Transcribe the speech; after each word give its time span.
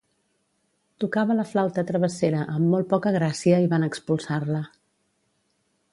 Tocava 1.03 1.35
la 1.39 1.45
flauta 1.49 1.83
travessera 1.91 2.41
amb 2.55 2.65
molt 2.71 2.89
poca 2.95 3.15
gràcia 3.19 3.63
i 3.67 3.69
van 3.75 3.89
expulsar-la. 3.89 4.67